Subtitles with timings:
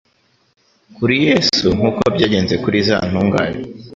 [0.95, 3.59] Kuri Yesu, nkuko byagenze kuri za ntungane